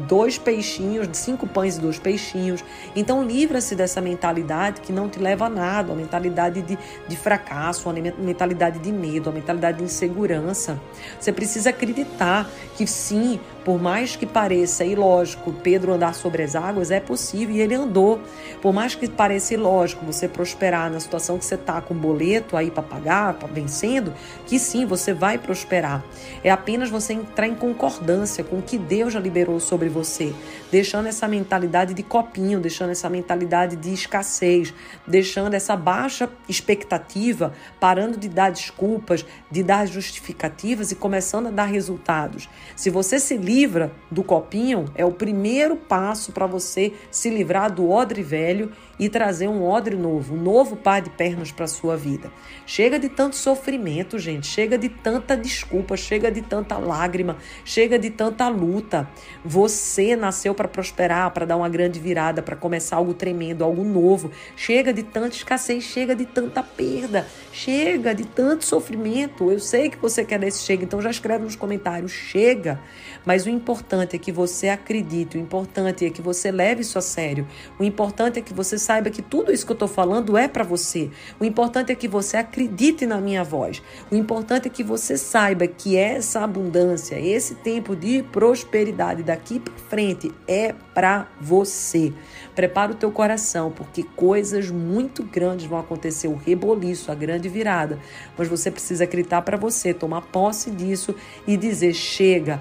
dois 0.09 0.39
peixinhos, 0.39 1.09
cinco 1.12 1.47
pães 1.47 1.77
e 1.77 1.81
dois 1.81 1.99
peixinhos. 1.99 2.65
Então 2.95 3.23
livra-se 3.23 3.75
dessa 3.75 4.00
mentalidade 4.00 4.81
que 4.81 4.93
não 4.93 5.09
te 5.09 5.19
leva 5.19 5.47
a 5.47 5.50
nada, 5.50 5.93
uma 5.93 6.00
mentalidade 6.00 6.62
de, 6.62 6.79
de 7.09 7.17
fracasso, 7.17 7.89
uma 7.89 8.00
mentalidade 8.19 8.79
de 8.79 8.93
medo, 8.93 9.29
uma 9.29 9.37
mentalidade 9.37 9.79
de 9.79 9.85
insegurança. 9.85 10.81
Você 11.19 11.33
precisa 11.33 11.71
acreditar 11.71 12.49
que 12.77 12.87
sim, 12.87 13.41
por 13.64 13.81
mais 13.81 14.17
que 14.17 14.26
pareça 14.26 14.85
ilógico 14.85 15.52
Pedro 15.52 15.93
andar 15.93 16.14
sobre 16.14 16.43
as 16.43 16.55
águas, 16.55 16.90
é 16.90 17.00
possível 17.00 17.57
e 17.57 17.61
ele 17.61 17.75
andou. 17.75 18.21
Por 18.62 18.73
mais 18.73 18.95
que 18.95 19.09
pareça 19.09 19.55
ilógico 19.55 20.05
você 20.05 20.29
prosperar 20.29 20.90
na 20.90 21.00
situação 21.00 21.38
que 21.38 21.45
você 21.45 21.55
está 21.55 21.81
com 21.81 21.95
boleto 21.95 22.57
aí 22.57 22.71
para 22.71 22.83
pagar, 22.83 23.35
pra, 23.35 23.49
vencendo, 23.49 24.12
que 24.47 24.59
sim, 24.59 24.87
você 24.87 25.12
vai 25.12 25.38
prosperar. 25.38 26.05
É 26.43 26.50
apenas 26.50 26.90
você 26.90 27.12
entrar 27.12 27.47
em 27.47 27.55
concordância 27.55 28.43
com 28.43 28.59
o 28.59 28.62
que 28.62 28.79
Deus 28.79 29.12
já 29.12 29.21
liberou 29.21 29.61
sobre 29.61 29.88
você, 29.88 30.33
deixando 30.71 31.07
essa 31.07 31.29
mentalidade 31.29 31.95
de 31.95 32.02
copinho, 32.02 32.61
deixando 32.61 32.90
essa 32.90 33.09
mentalidade 33.09 33.76
de 33.76 33.93
escassez, 33.93 34.73
deixando 35.07 35.55
essa 35.55 35.76
baixa 35.76 36.29
expectativa, 36.49 37.52
parando 37.79 38.19
de 38.19 38.29
dar 38.29 38.50
desculpas, 38.50 39.25
de 39.50 39.62
dar 39.62 39.87
justificativas 39.87 40.90
e 40.93 40.95
começando 40.95 41.49
a 41.49 41.50
dar 41.50 41.67
resultados. 41.67 42.49
Se 42.75 42.90
você 42.90 43.19
se 43.19 43.37
livra 43.50 43.90
do 44.09 44.23
copinho, 44.23 44.85
é 44.95 45.04
o 45.04 45.11
primeiro 45.11 45.75
passo 45.75 46.30
para 46.30 46.47
você 46.47 46.92
se 47.11 47.28
livrar 47.28 47.73
do 47.73 47.90
odre 47.90 48.23
velho 48.23 48.71
e 48.97 49.09
trazer 49.09 49.49
um 49.49 49.64
odre 49.64 49.97
novo, 49.97 50.35
um 50.35 50.40
novo 50.40 50.76
par 50.76 51.00
de 51.00 51.11
pernas 51.11 51.50
para 51.50 51.66
sua 51.66 51.97
vida. 51.97 52.30
Chega 52.66 52.99
de 52.99 53.09
tanto 53.09 53.35
sofrimento, 53.35 54.19
gente, 54.19 54.47
chega 54.47 54.76
de 54.78 54.88
tanta 54.88 55.37
desculpa, 55.37 55.97
chega 55.97 56.30
de 56.30 56.42
tanta 56.42 56.76
lágrima, 56.76 57.38
chega 57.64 57.99
de 57.99 58.11
tanta 58.11 58.47
luta. 58.49 59.09
Você 59.45 60.14
nasceu 60.14 60.54
para 60.54 60.69
prosperar, 60.69 61.30
para 61.33 61.47
dar 61.47 61.57
uma 61.57 61.69
grande 61.69 61.99
virada, 61.99 62.42
para 62.42 62.54
começar 62.54 62.97
algo 62.97 63.14
tremendo, 63.14 63.64
algo 63.64 63.83
novo. 63.83 64.30
Chega 64.54 64.92
de 64.92 65.02
tanta 65.02 65.35
escassez, 65.35 65.83
chega 65.83 66.14
de 66.14 66.26
tanta 66.26 66.62
perda, 66.62 67.26
chega 67.52 68.14
de 68.14 68.26
tanto 68.26 68.64
sofrimento. 68.64 69.50
Eu 69.50 69.59
sei 69.59 69.88
que 69.88 69.97
você 69.97 70.25
quer 70.25 70.38
desse 70.38 70.62
chega, 70.62 70.85
então 70.85 71.00
já 71.00 71.11
escreve 71.11 71.45
nos 71.45 71.57
comentários, 71.57 72.12
chega. 72.12 72.78
Mas 73.25 73.47
o 73.47 73.50
importante 73.50 74.17
é 74.17 74.19
que 74.19 74.33
você 74.33 74.69
acredite, 74.69 75.37
o 75.37 75.41
importante 75.41 76.05
é 76.05 76.11
que 76.11 76.23
você 76.23 76.50
leve 76.50 76.83
isso 76.83 76.99
a 76.99 77.03
sério. 77.03 77.47
O 77.79 77.85
importante 77.85 78.39
é 78.39 78.43
que 78.43 78.55
você 78.55 78.79
saiba 78.79 79.11
que 79.11 79.23
tudo 79.23 79.53
isso 79.53 79.65
que 79.65 79.73
eu 79.73 79.75
estou 79.75 79.89
falando 79.89 80.37
é 80.37 80.49
para 80.49 80.65
você. 80.65 81.11
O 81.39 81.45
importante 81.45 81.93
é 81.93 81.95
que 81.95 82.09
você 82.09 82.37
acredite 82.37 83.07
na 83.07 83.21
minha 83.21 83.45
voz. 83.45 83.83
O 84.11 84.15
importante 84.15 84.67
é 84.67 84.71
que 84.71 84.83
você 84.83 85.17
saiba 85.17 85.67
que 85.67 85.97
essa 85.97 86.41
abundância, 86.41 87.19
esse 87.19 87.55
tempo 87.57 87.95
de 87.95 88.23
prosperidade 88.23 89.23
daqui 89.23 89.61
para 89.61 89.75
frente 89.75 90.33
é 90.47 90.75
para 90.95 91.29
você. 91.41 92.12
Prepara 92.55 92.93
o 92.93 92.95
teu 92.95 93.11
coração, 93.11 93.71
porque 93.71 94.03
coisas 94.03 94.71
muito 94.71 95.23
grandes 95.23 95.67
vão 95.67 95.79
acontecer, 95.79 96.29
o 96.29 96.35
reboliço, 96.37 97.11
a 97.11 97.15
grande 97.15 97.49
virada. 97.49 97.99
Mas 98.37 98.49
você 98.49 98.71
precisa 98.71 99.05
acreditar 99.05 99.43
para 99.43 99.57
você, 99.57 99.95
tomar 99.95 100.23
posse 100.23 100.71
disso 100.71 101.15
e 101.47 101.57
dizer: 101.57 101.95
chega, 101.95 102.61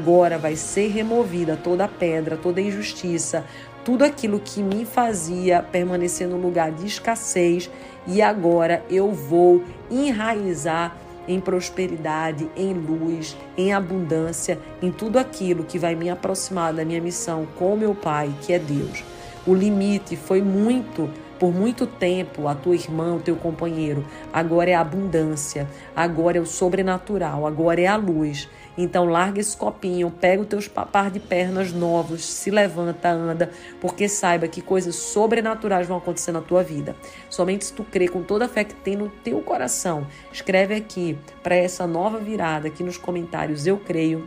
agora 0.00 0.38
vai 0.38 0.56
ser 0.56 0.88
removida 0.88 1.58
toda 1.58 1.86
pedra, 1.86 2.34
toda 2.34 2.58
injustiça, 2.58 3.44
tudo 3.84 4.02
aquilo 4.02 4.40
que 4.40 4.62
me 4.62 4.86
fazia 4.86 5.62
permanecer 5.62 6.26
no 6.26 6.38
lugar 6.38 6.72
de 6.72 6.86
escassez 6.86 7.70
e 8.06 8.22
agora 8.22 8.82
eu 8.88 9.12
vou 9.12 9.62
enraizar 9.90 10.96
em 11.28 11.38
prosperidade, 11.38 12.48
em 12.56 12.72
luz, 12.72 13.36
em 13.58 13.74
abundância, 13.74 14.58
em 14.80 14.90
tudo 14.90 15.18
aquilo 15.18 15.64
que 15.64 15.78
vai 15.78 15.94
me 15.94 16.08
aproximar 16.08 16.72
da 16.72 16.82
minha 16.82 17.00
missão 17.00 17.46
com 17.58 17.76
meu 17.76 17.94
Pai, 17.94 18.32
que 18.40 18.54
é 18.54 18.58
Deus. 18.58 19.04
O 19.46 19.54
limite 19.54 20.16
foi 20.16 20.40
muito 20.40 21.10
por 21.40 21.54
muito 21.54 21.86
tempo 21.86 22.46
a 22.46 22.54
tua 22.54 22.74
irmã, 22.74 23.14
o 23.14 23.20
teu 23.20 23.34
companheiro. 23.34 24.04
Agora 24.30 24.70
é 24.70 24.74
a 24.74 24.82
abundância, 24.82 25.66
agora 25.96 26.36
é 26.36 26.40
o 26.40 26.46
sobrenatural, 26.46 27.46
agora 27.46 27.80
é 27.80 27.86
a 27.86 27.96
luz. 27.96 28.46
Então 28.76 29.04
larga 29.04 29.40
esse 29.40 29.56
copinho, 29.56 30.10
pega 30.10 30.42
os 30.42 30.48
teus 30.48 30.68
par 30.68 31.10
de 31.10 31.20
pernas 31.20 31.72
novos, 31.72 32.24
se 32.24 32.50
levanta, 32.50 33.10
anda, 33.10 33.50
porque 33.80 34.08
saiba 34.08 34.48
que 34.48 34.62
coisas 34.62 34.96
sobrenaturais 34.96 35.86
vão 35.86 35.98
acontecer 35.98 36.32
na 36.32 36.40
tua 36.40 36.62
vida. 36.62 36.96
Somente 37.28 37.64
se 37.64 37.72
tu 37.72 37.84
crer 37.84 38.10
com 38.10 38.22
toda 38.22 38.46
a 38.46 38.48
fé 38.48 38.64
que 38.64 38.74
tem 38.74 38.96
no 38.96 39.08
teu 39.08 39.40
coração. 39.40 40.06
Escreve 40.32 40.74
aqui 40.74 41.18
para 41.42 41.54
essa 41.54 41.86
nova 41.86 42.18
virada 42.18 42.68
aqui 42.68 42.82
nos 42.82 42.96
comentários 42.96 43.66
eu 43.66 43.76
creio 43.76 44.26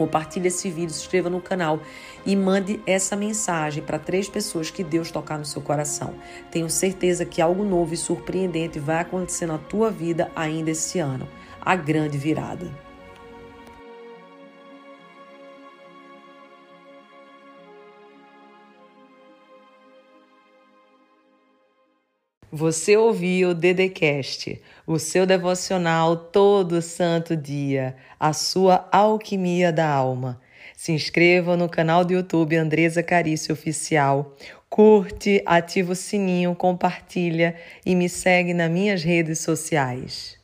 Compartilhe 0.00 0.48
esse 0.48 0.70
vídeo, 0.70 0.94
se 0.94 1.02
inscreva 1.02 1.28
no 1.28 1.42
canal 1.42 1.78
e 2.24 2.34
mande 2.34 2.80
essa 2.86 3.14
mensagem 3.14 3.82
para 3.82 3.98
três 3.98 4.30
pessoas 4.30 4.70
que 4.70 4.82
Deus 4.82 5.10
tocar 5.10 5.38
no 5.38 5.44
seu 5.44 5.60
coração. 5.60 6.14
Tenho 6.50 6.70
certeza 6.70 7.26
que 7.26 7.42
algo 7.42 7.62
novo 7.62 7.92
e 7.92 7.98
surpreendente 7.98 8.78
vai 8.78 9.00
acontecer 9.00 9.44
na 9.44 9.58
tua 9.58 9.90
vida 9.90 10.32
ainda 10.34 10.70
esse 10.70 10.98
ano. 10.98 11.28
A 11.60 11.76
grande 11.76 12.16
virada. 12.16 12.89
Você 22.52 22.96
ouviu 22.96 23.50
o 23.50 23.54
Dedecast, 23.54 24.60
o 24.84 24.98
seu 24.98 25.24
devocional 25.24 26.16
todo 26.16 26.82
santo 26.82 27.36
dia, 27.36 27.94
a 28.18 28.32
sua 28.32 28.88
alquimia 28.90 29.72
da 29.72 29.88
alma. 29.88 30.40
Se 30.76 30.90
inscreva 30.90 31.56
no 31.56 31.68
canal 31.68 32.04
do 32.04 32.12
YouTube 32.12 32.56
Andresa 32.56 33.04
Carício 33.04 33.52
Oficial. 33.52 34.34
Curte, 34.68 35.40
ativa 35.46 35.92
o 35.92 35.96
sininho, 35.96 36.52
compartilha 36.56 37.54
e 37.86 37.94
me 37.94 38.08
segue 38.08 38.52
nas 38.52 38.68
minhas 38.68 39.04
redes 39.04 39.38
sociais. 39.38 40.39